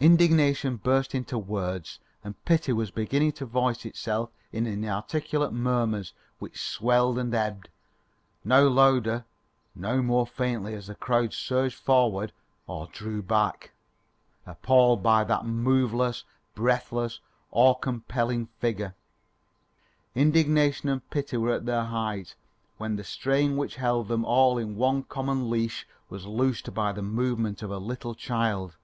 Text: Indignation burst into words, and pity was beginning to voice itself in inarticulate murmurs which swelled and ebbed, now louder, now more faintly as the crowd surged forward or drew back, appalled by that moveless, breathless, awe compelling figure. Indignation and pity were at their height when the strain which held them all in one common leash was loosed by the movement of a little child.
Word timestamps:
Indignation 0.00 0.76
burst 0.76 1.12
into 1.12 1.36
words, 1.38 1.98
and 2.22 2.44
pity 2.44 2.72
was 2.72 2.92
beginning 2.92 3.32
to 3.32 3.44
voice 3.44 3.84
itself 3.84 4.30
in 4.52 4.64
inarticulate 4.64 5.50
murmurs 5.52 6.12
which 6.38 6.62
swelled 6.62 7.18
and 7.18 7.34
ebbed, 7.34 7.68
now 8.44 8.60
louder, 8.68 9.24
now 9.74 9.96
more 9.96 10.24
faintly 10.24 10.72
as 10.74 10.86
the 10.86 10.94
crowd 10.94 11.32
surged 11.34 11.74
forward 11.74 12.30
or 12.68 12.86
drew 12.92 13.20
back, 13.22 13.72
appalled 14.46 15.02
by 15.02 15.24
that 15.24 15.44
moveless, 15.46 16.22
breathless, 16.54 17.18
awe 17.50 17.74
compelling 17.74 18.46
figure. 18.60 18.94
Indignation 20.14 20.88
and 20.88 21.10
pity 21.10 21.36
were 21.38 21.54
at 21.54 21.66
their 21.66 21.86
height 21.86 22.36
when 22.76 22.94
the 22.94 23.02
strain 23.02 23.56
which 23.56 23.74
held 23.74 24.06
them 24.06 24.24
all 24.24 24.58
in 24.58 24.76
one 24.76 25.02
common 25.02 25.50
leash 25.50 25.88
was 26.08 26.24
loosed 26.24 26.72
by 26.72 26.92
the 26.92 27.02
movement 27.02 27.62
of 27.62 27.72
a 27.72 27.78
little 27.78 28.14
child. 28.14 28.76